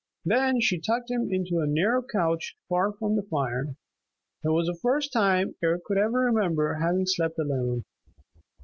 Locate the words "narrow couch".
1.67-2.57